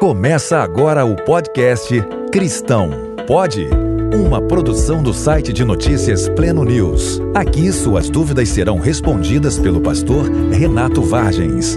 Começa 0.00 0.56
agora 0.60 1.04
o 1.04 1.14
podcast 1.14 1.94
Cristão. 2.32 2.88
Pode? 3.26 3.68
Uma 4.14 4.40
produção 4.40 5.02
do 5.02 5.12
site 5.12 5.52
de 5.52 5.62
notícias 5.62 6.26
Pleno 6.26 6.64
News. 6.64 7.20
Aqui 7.34 7.70
suas 7.70 8.08
dúvidas 8.08 8.48
serão 8.48 8.78
respondidas 8.78 9.58
pelo 9.58 9.82
pastor 9.82 10.24
Renato 10.50 11.02
Vargens. 11.02 11.76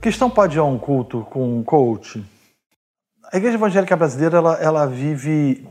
Cristão 0.00 0.30
pode 0.30 0.56
ir 0.56 0.60
a 0.60 0.64
um 0.64 0.78
culto 0.78 1.26
com 1.28 1.58
um 1.58 1.62
coach? 1.62 2.24
A 3.30 3.36
igreja 3.36 3.58
evangélica 3.58 3.94
brasileira 3.94 4.38
ela, 4.38 4.54
ela 4.54 4.86
vive 4.86 5.68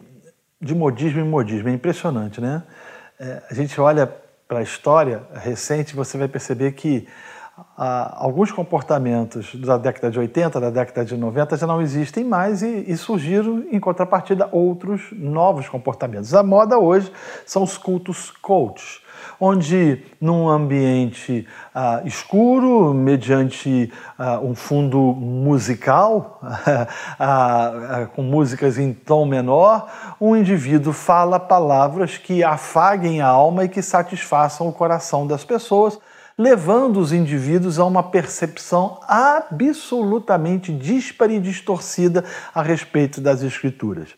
de 0.61 0.75
modismo 0.75 1.21
em 1.21 1.27
modismo. 1.27 1.69
É 1.69 1.73
impressionante, 1.73 2.39
né? 2.39 2.61
É, 3.19 3.41
a 3.49 3.53
gente 3.55 3.81
olha 3.81 4.05
para 4.47 4.59
a 4.59 4.63
história 4.63 5.23
recente, 5.33 5.95
você 5.95 6.19
vai 6.19 6.27
perceber 6.27 6.73
que 6.73 7.07
ah, 7.75 8.15
alguns 8.17 8.51
comportamentos 8.51 9.55
da 9.55 9.77
década 9.77 10.11
de 10.11 10.19
80, 10.19 10.59
da 10.59 10.69
década 10.69 11.03
de 11.03 11.17
90 11.17 11.57
já 11.57 11.65
não 11.65 11.81
existem 11.81 12.23
mais 12.23 12.61
e, 12.61 12.85
e, 12.87 12.95
surgiram, 12.95 13.63
em 13.71 13.79
contrapartida, 13.79 14.47
outros 14.51 15.07
novos 15.11 15.67
comportamentos. 15.67 16.35
A 16.35 16.43
moda 16.43 16.77
hoje 16.77 17.11
são 17.47 17.63
os 17.63 17.75
cultos 17.75 18.29
coach, 18.29 19.01
onde 19.39 20.03
num 20.21 20.47
ambiente 20.47 21.47
ah, 21.73 22.01
escuro, 22.05 22.93
mediante 22.93 23.91
ah, 24.19 24.39
um 24.39 24.53
fundo 24.53 24.99
musical, 24.99 26.39
com 28.15 28.21
músicas 28.21 28.77
em 28.77 28.93
tom 28.93 29.25
menor, 29.25 29.87
um 30.21 30.35
indivíduo 30.35 30.93
fala 30.93 31.39
palavras 31.39 32.17
que 32.17 32.43
afaguem 32.43 33.19
a 33.19 33.27
alma 33.27 33.63
e 33.63 33.69
que 33.69 33.81
satisfaçam 33.81 34.67
o 34.67 34.73
coração 34.73 35.25
das 35.25 35.43
pessoas 35.43 35.99
levando 36.37 36.99
os 36.99 37.11
indivíduos 37.11 37.79
a 37.79 37.85
uma 37.85 38.03
percepção 38.03 38.99
absolutamente 39.07 40.71
dispara 40.71 41.33
e 41.33 41.39
distorcida 41.39 42.23
a 42.53 42.61
respeito 42.61 43.19
das 43.19 43.41
Escrituras. 43.41 44.09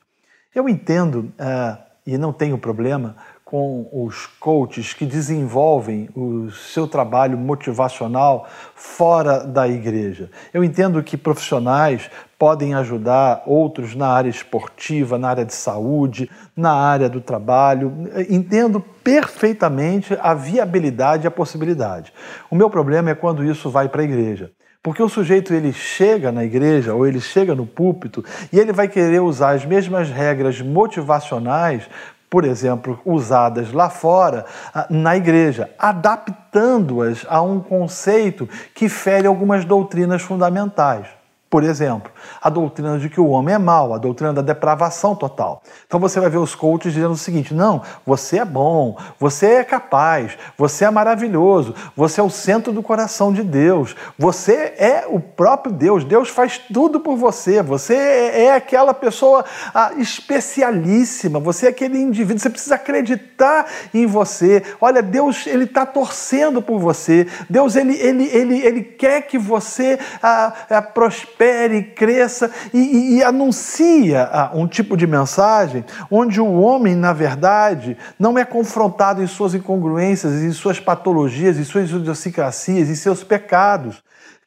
Eu 0.53 0.67
entendo, 0.67 1.31
uh, 1.39 1.78
e 2.06 2.17
não 2.17 2.34
tenho 2.34 2.58
problema, 2.58 3.16
com 3.50 3.89
os 3.92 4.28
coaches 4.39 4.94
que 4.94 5.08
desenvolvem 5.08 6.08
o 6.16 6.52
seu 6.52 6.88
trabalho 6.88 7.36
motivacional 7.36 8.47
fora 8.75 9.39
da 9.39 9.67
igreja. 9.67 10.30
Eu 10.53 10.64
entendo 10.64 11.02
que 11.02 11.17
profissionais 11.17 12.11
podem 12.38 12.75
ajudar 12.75 13.42
outros 13.47 13.95
na 13.95 14.08
área 14.08 14.30
esportiva, 14.30 15.17
na 15.17 15.30
área 15.30 15.45
de 15.45 15.55
saúde, 15.55 16.30
na 16.55 16.73
área 16.73 17.09
do 17.09 17.20
trabalho. 17.20 17.92
Entendo 18.30 18.80
perfeitamente 19.03 20.16
a 20.22 20.36
viabilidade 20.36 21.25
e 21.25 21.27
a 21.27 21.31
possibilidade. 21.31 22.14
O 22.52 22.55
meu 22.55 22.70
problema 22.70 23.09
é 23.09 23.16
quando 23.16 23.44
isso 23.44 23.67
vai 23.67 23.89
para 23.89 24.03
a 24.03 24.05
igreja. 24.05 24.52
Porque 24.83 25.02
o 25.02 25.09
sujeito 25.09 25.55
ele 25.55 25.73
chega 25.73 26.31
na 26.31 26.45
igreja 26.45 26.94
ou 26.94 27.05
ele 27.05 27.20
chega 27.20 27.55
no 27.55 27.66
púlpito 27.66 28.23
e 28.53 28.59
ele 28.59 28.72
vai 28.72 28.88
querer 28.88 29.22
usar 29.22 29.55
as 29.55 29.66
mesmas 29.66 30.11
regras 30.11 30.61
motivacionais 30.61 31.89
por 32.30 32.46
exemplo, 32.46 33.00
usadas 33.04 33.74
lá 33.74 33.90
fora 33.90 34.46
ah, 34.74 34.86
na 34.90 35.18
igreja, 35.18 35.70
adaptando-as 35.78 37.26
a 37.28 37.42
um 37.42 37.60
conceito 37.60 38.48
que 38.74 38.88
fere 38.88 39.28
algumas 39.28 39.66
doutrinas 39.66 40.22
fundamentais. 40.22 41.19
Por 41.50 41.64
exemplo, 41.64 42.11
a 42.39 42.47
doutrina 42.47 43.00
de 43.00 43.09
que 43.09 43.19
o 43.19 43.30
homem 43.30 43.55
é 43.55 43.58
mau, 43.58 43.92
a 43.92 43.97
doutrina 43.97 44.31
da 44.31 44.42
depravação 44.44 45.16
total. 45.16 45.64
Então 45.88 46.00
você 46.00 46.19
vai 46.19 46.30
ver 46.30 46.38
os 46.38 46.53
coaches 46.53 46.94
dizendo 46.94 47.14
o 47.14 47.17
seguinte: 47.17 47.55
não, 47.55 47.81
você 48.05 48.38
é 48.38 48.45
bom, 48.45 48.95
você 49.19 49.47
é 49.47 49.64
capaz, 49.64 50.38
você 50.55 50.86
é 50.86 50.92
maravilhoso, 50.92 51.73
você 51.95 52.22
é 52.22 52.23
o 52.23 52.30
centro 52.30 52.72
do 52.72 52.83
coração 52.83 53.33
de 53.33 53.42
Deus, 53.42 53.95
você 54.16 54.75
é 54.77 55.05
o 55.09 55.20
próprio 55.20 55.73
Deus, 55.73 56.03
Deus 56.03 56.30
faz 56.30 56.59
tudo 56.72 57.00
por 57.00 57.17
você, 57.17 57.64
você 57.64 57.95
é 57.95 58.53
aquela 58.53 58.94
pessoa 58.94 59.44
ah, 59.73 59.94
especialíssima, 59.97 61.39
você 61.39 61.66
é 61.66 61.70
aquele 61.70 61.97
indivíduo, 61.97 62.38
você 62.38 62.49
precisa 62.52 62.76
acreditar 62.76 63.65
em 63.92 64.05
você. 64.05 64.61
Olha, 64.80 65.02
Deus 65.02 65.48
ele 65.48 65.64
está 65.64 65.83
torcendo 65.83 66.61
por 66.61 66.80
você, 66.80 67.26
Deus 67.49 67.76
ele, 67.76 67.95
ele, 67.95 68.26
ele, 68.26 68.59
ele 68.61 68.83
quer 68.83 69.23
que 69.23 69.39
você 69.39 69.98
ah, 70.21 70.54
ah, 70.70 70.82
prospere 70.83 71.39
prospere, 71.39 71.83
cresça 71.83 72.52
e, 72.73 72.77
e, 72.77 73.16
e 73.16 73.23
anuncia 73.23 74.23
ah, 74.23 74.52
um 74.54 74.67
tipo 74.67 74.98
de 74.98 75.08
mensagem 75.08 75.86
onde 76.11 76.42
o 76.42 76.60
homem, 76.60 76.95
na 76.95 77.14
verdade, 77.14 77.98
não 78.20 78.38
é 78.38 78.44
confrontado 78.44 79.23
em 79.23 79.27
suas 79.27 79.55
incongruências, 79.55 80.44
em 80.44 80.52
suas 80.52 80.80
patologias, 80.82 81.58
em 81.58 81.64
suas 81.64 81.89
idiosincrasias, 81.89 82.89
em 82.89 82.95
seus 82.95 83.23
pecados 83.23 84.04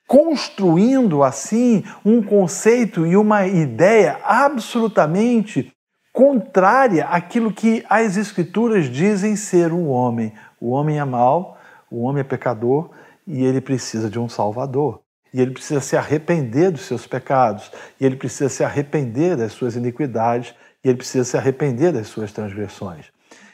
construindo 0.06 1.22
assim 1.22 1.84
um 2.04 2.22
conceito 2.22 3.06
e 3.06 3.16
uma 3.16 3.47
ideia 3.47 4.19
absolutamente 4.24 5.72
contrária 6.12 7.06
àquilo 7.06 7.50
que 7.50 7.82
as 7.88 8.19
Escrituras 8.19 8.91
dizem 8.91 9.36
ser 9.36 9.72
o 9.72 9.86
homem. 9.86 10.34
O 10.60 10.72
homem 10.72 10.98
é 10.98 11.04
mau, 11.04 11.56
o 11.91 12.03
homem 12.03 12.20
é 12.20 12.24
pecador 12.24 12.91
e 13.26 13.42
ele 13.42 13.62
precisa 13.62 14.10
de 14.10 14.19
um 14.19 14.28
Salvador 14.28 15.00
e 15.32 15.41
ele 15.41 15.53
precisa 15.53 15.81
se 15.81 15.97
arrepender 15.97 16.70
dos 16.70 16.82
seus 16.82 17.06
pecados, 17.06 17.70
e 18.00 18.04
ele 18.04 18.16
precisa 18.16 18.48
se 18.48 18.65
arrepender 18.65 19.37
das 19.37 19.53
suas 19.53 19.76
iniquidades, 19.76 20.54
e 20.84 20.88
ele 20.88 20.98
precisa 20.98 21.25
se 21.25 21.37
arrepender 21.37 21.93
das 21.93 22.09
suas 22.09 22.32
transgressões. 22.32 23.06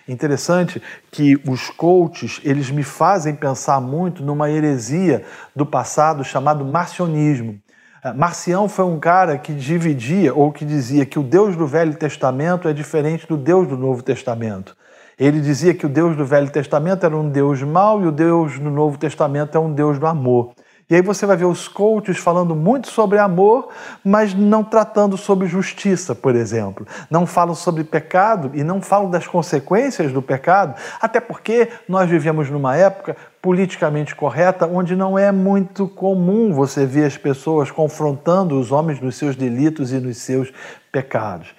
Interessante 0.09 0.83
que 1.11 1.39
os 1.47 1.69
coaches, 1.69 2.41
eles 2.43 2.71
me 2.71 2.83
fazem 2.83 3.35
pensar 3.35 3.79
muito 3.81 4.23
numa 4.23 4.51
heresia 4.51 5.23
do 5.55 5.67
passado 5.67 6.25
chamado 6.25 6.65
marcionismo. 6.65 7.61
É, 8.03 8.13
Marcião 8.15 8.69
foi 8.69 8.87
um 8.87 8.99
cara 8.99 9.37
que 9.37 9.53
dividia 9.53 10.35
ou 10.35 10.51
que 10.51 10.65
dizia 10.65 11.05
que 11.05 11.19
o 11.19 11.23
Deus 11.23 11.57
do 11.57 11.67
Velho 11.67 11.95
Testamento 11.95 12.67
é 12.69 12.73
diferente 12.73 13.27
do 13.27 13.37
Deus 13.37 13.69
do 13.69 13.77
Novo 13.77 14.03
Testamento. 14.03 14.75
Ele 15.19 15.41
dizia 15.41 15.75
que 15.75 15.85
o 15.85 15.89
Deus 15.89 16.17
do 16.17 16.25
Velho 16.25 16.49
Testamento 16.49 17.05
era 17.05 17.17
um 17.17 17.29
Deus 17.29 17.63
mau 17.63 18.01
e 18.03 18.07
o 18.07 18.13
Deus 18.13 18.59
do 18.59 18.71
Novo 18.71 18.97
Testamento 18.97 19.59
é 19.59 19.61
um 19.61 19.73
Deus 19.73 19.99
do 19.99 20.07
amor. 20.07 20.55
E 20.91 20.95
aí 20.95 21.03
você 21.03 21.27
vai 21.27 21.37
ver 21.37 21.45
os 21.45 21.69
coaches 21.69 22.17
falando 22.17 22.57
muito 22.57 22.89
sobre 22.89 23.19
amor, 23.19 23.69
mas 24.03 24.33
não 24.33 24.65
tratando 24.65 25.19
sobre 25.19 25.47
justiça, 25.47 26.15
por 26.15 26.35
exemplo. 26.35 26.87
Não 27.11 27.27
falam 27.27 27.55
sobre 27.55 27.85
pecado 27.85 28.51
e 28.55 28.65
não 28.65 28.81
falam 28.81 29.11
das 29.11 29.27
consequências 29.27 30.15
do 30.15 30.23
pecado, 30.23 30.75
até 30.99 31.21
porque 31.21 31.69
nós 31.87 32.09
vivemos 32.09 32.49
numa 32.49 32.75
época 32.75 33.15
politicamente 33.43 34.15
correta 34.15 34.67
onde 34.67 34.97
não 34.97 35.19
é 35.19 35.31
muito 35.31 35.87
comum 35.87 36.55
você 36.55 36.87
ver 36.87 37.05
as 37.05 37.19
pessoas 37.19 37.71
confrontando 37.71 38.59
os 38.59 38.73
homens 38.73 38.99
nos 38.99 39.17
seus 39.17 39.37
delitos 39.37 39.93
e 39.93 40.01
nos 40.01 40.17
seus 40.17 40.51
pecados. 40.91 41.55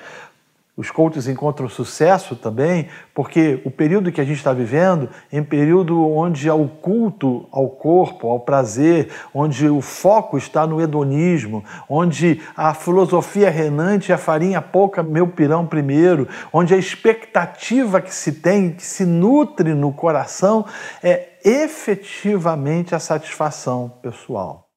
Os 0.79 0.89
coaches 0.89 1.27
encontram 1.27 1.67
sucesso 1.67 2.37
também 2.37 2.87
porque 3.13 3.61
o 3.65 3.69
período 3.69 4.13
que 4.13 4.21
a 4.21 4.23
gente 4.23 4.37
está 4.37 4.53
vivendo 4.53 5.09
é 5.29 5.41
um 5.41 5.43
período 5.43 6.09
onde 6.09 6.49
há 6.49 6.55
o 6.55 6.69
culto 6.69 7.45
ao 7.51 7.67
corpo, 7.67 8.29
ao 8.29 8.39
prazer, 8.39 9.11
onde 9.33 9.67
o 9.67 9.81
foco 9.81 10.37
está 10.37 10.65
no 10.65 10.79
hedonismo, 10.79 11.65
onde 11.89 12.41
a 12.55 12.73
filosofia 12.73 13.49
renante, 13.49 14.13
a 14.13 14.17
farinha 14.17 14.61
pouca, 14.61 15.03
meu 15.03 15.27
pirão 15.27 15.67
primeiro, 15.67 16.29
onde 16.53 16.73
a 16.73 16.77
expectativa 16.77 17.99
que 17.99 18.15
se 18.15 18.31
tem, 18.31 18.71
que 18.71 18.85
se 18.85 19.05
nutre 19.05 19.73
no 19.73 19.91
coração, 19.91 20.65
é 21.03 21.39
efetivamente 21.43 22.95
a 22.95 22.99
satisfação 22.99 23.91
pessoal. 24.01 24.69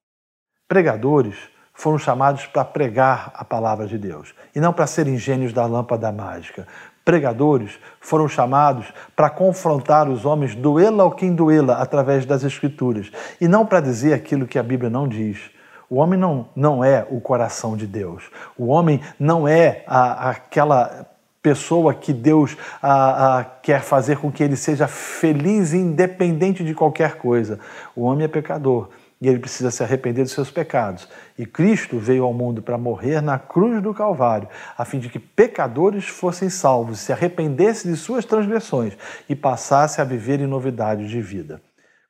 Pregadores 0.66 1.51
foram 1.82 1.98
chamados 1.98 2.46
para 2.46 2.64
pregar 2.64 3.32
a 3.34 3.44
palavra 3.44 3.88
de 3.88 3.98
Deus 3.98 4.32
e 4.54 4.60
não 4.60 4.72
para 4.72 4.86
serem 4.86 5.18
gênios 5.18 5.52
da 5.52 5.66
lâmpada 5.66 6.12
mágica. 6.12 6.64
Pregadores 7.04 7.72
foram 8.00 8.28
chamados 8.28 8.86
para 9.16 9.28
confrontar 9.28 10.08
os 10.08 10.24
homens, 10.24 10.54
doê-la 10.54 11.02
ou 11.02 11.10
quem 11.10 11.34
doê-la, 11.34 11.82
através 11.82 12.24
das 12.24 12.44
Escrituras, 12.44 13.10
e 13.40 13.48
não 13.48 13.66
para 13.66 13.80
dizer 13.80 14.14
aquilo 14.14 14.46
que 14.46 14.60
a 14.60 14.62
Bíblia 14.62 14.88
não 14.88 15.08
diz. 15.08 15.50
O 15.90 15.96
homem 15.96 16.16
não, 16.16 16.48
não 16.54 16.84
é 16.84 17.04
o 17.10 17.20
coração 17.20 17.76
de 17.76 17.88
Deus. 17.88 18.30
O 18.56 18.68
homem 18.68 19.00
não 19.18 19.48
é 19.48 19.82
a, 19.84 20.30
aquela 20.30 21.08
pessoa 21.42 21.92
que 21.92 22.12
Deus 22.12 22.56
a, 22.80 23.38
a, 23.38 23.44
quer 23.44 23.80
fazer 23.80 24.18
com 24.18 24.30
que 24.30 24.44
ele 24.44 24.54
seja 24.54 24.86
feliz, 24.86 25.74
independente 25.74 26.62
de 26.62 26.74
qualquer 26.74 27.16
coisa. 27.16 27.58
O 27.96 28.02
homem 28.02 28.24
é 28.24 28.28
pecador 28.28 28.88
e 29.22 29.28
ele 29.28 29.38
precisa 29.38 29.70
se 29.70 29.84
arrepender 29.84 30.24
dos 30.24 30.32
seus 30.32 30.50
pecados. 30.50 31.08
E 31.38 31.46
Cristo 31.46 31.96
veio 31.96 32.24
ao 32.24 32.34
mundo 32.34 32.60
para 32.60 32.76
morrer 32.76 33.20
na 33.20 33.38
cruz 33.38 33.80
do 33.80 33.94
Calvário, 33.94 34.48
a 34.76 34.84
fim 34.84 34.98
de 34.98 35.08
que 35.08 35.20
pecadores 35.20 36.08
fossem 36.08 36.50
salvos, 36.50 36.98
se 36.98 37.12
arrependessem 37.12 37.92
de 37.92 37.96
suas 37.96 38.24
transgressões 38.24 38.98
e 39.28 39.36
passassem 39.36 40.02
a 40.02 40.04
viver 40.04 40.40
em 40.40 40.46
novidade 40.48 41.08
de 41.08 41.22
vida. 41.22 41.62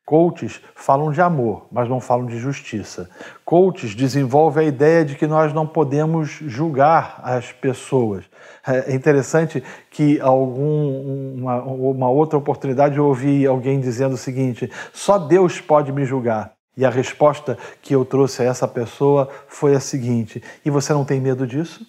Coaches 0.07 0.63
falam 0.75 1.13
de 1.13 1.21
amor, 1.21 1.67
mas 1.71 1.87
não 1.87 2.01
falam 2.01 2.25
de 2.25 2.39
justiça. 2.39 3.11
Coaches 3.45 3.95
desenvolvem 3.95 4.65
a 4.65 4.69
ideia 4.69 5.05
de 5.05 5.15
que 5.15 5.27
nós 5.27 5.53
não 5.53 5.67
podemos 5.67 6.31
julgar 6.31 7.21
as 7.23 7.53
pessoas. 7.53 8.25
É 8.67 8.95
interessante 8.95 9.63
que 9.91 10.19
algum, 10.19 11.35
uma, 11.37 11.63
uma 11.63 12.11
outra 12.11 12.39
oportunidade 12.39 12.97
eu 12.97 13.05
ouvi 13.05 13.47
alguém 13.47 13.81
dizendo 13.81 14.15
o 14.15 14.19
seguinte: 14.19 14.71
só 14.95 15.19
Deus 15.19 15.61
pode 15.61 15.93
me 15.93 16.07
julgar. 16.07 16.53
E 16.77 16.85
a 16.85 16.91
resposta 16.91 17.59
que 17.83 17.95
eu 17.95 18.05
trouxe 18.05 18.43
a 18.43 18.47
essa 18.47 18.67
pessoa 18.67 19.29
foi 19.47 19.75
a 19.75 19.81
seguinte: 19.81 20.43
e 20.65 20.71
você 20.71 20.93
não 20.93 21.05
tem 21.05 21.21
medo 21.21 21.47
disso? 21.47 21.87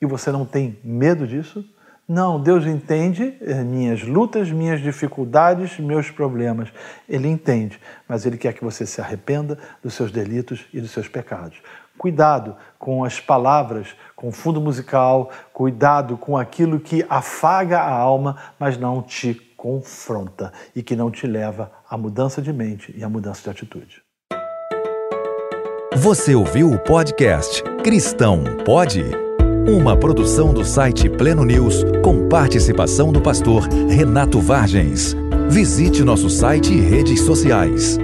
E 0.00 0.06
você 0.06 0.30
não 0.32 0.44
tem 0.44 0.78
medo 0.82 1.26
disso? 1.26 1.64
Não, 2.06 2.38
Deus 2.38 2.66
entende 2.66 3.34
minhas 3.64 4.02
lutas, 4.02 4.50
minhas 4.50 4.80
dificuldades, 4.82 5.78
meus 5.78 6.10
problemas. 6.10 6.70
Ele 7.08 7.28
entende, 7.28 7.80
mas 8.06 8.26
Ele 8.26 8.36
quer 8.36 8.52
que 8.52 8.62
você 8.62 8.84
se 8.84 9.00
arrependa 9.00 9.58
dos 9.82 9.94
seus 9.94 10.12
delitos 10.12 10.66
e 10.72 10.82
dos 10.82 10.90
seus 10.90 11.08
pecados. 11.08 11.62
Cuidado 11.96 12.56
com 12.78 13.04
as 13.04 13.20
palavras, 13.20 13.94
com 14.14 14.28
o 14.28 14.32
fundo 14.32 14.60
musical, 14.60 15.30
cuidado 15.52 16.18
com 16.18 16.36
aquilo 16.36 16.78
que 16.78 17.06
afaga 17.08 17.80
a 17.80 17.90
alma, 17.90 18.36
mas 18.58 18.76
não 18.76 19.00
te 19.00 19.34
confronta 19.56 20.52
e 20.76 20.82
que 20.82 20.94
não 20.94 21.10
te 21.10 21.26
leva 21.26 21.72
à 21.88 21.96
mudança 21.96 22.42
de 22.42 22.52
mente 22.52 22.94
e 22.94 23.02
à 23.02 23.08
mudança 23.08 23.42
de 23.44 23.48
atitude. 23.48 24.02
Você 25.96 26.34
ouviu 26.34 26.72
o 26.72 26.78
podcast 26.78 27.62
Cristão 27.84 28.42
Pode? 28.64 29.04
Uma 29.68 29.96
produção 29.96 30.52
do 30.52 30.64
site 30.64 31.08
Pleno 31.08 31.44
News 31.44 31.84
com 32.02 32.28
participação 32.28 33.12
do 33.12 33.20
pastor 33.20 33.62
Renato 33.88 34.40
Vargens. 34.40 35.14
Visite 35.48 36.02
nosso 36.02 36.28
site 36.28 36.74
e 36.74 36.80
redes 36.80 37.20
sociais. 37.20 37.96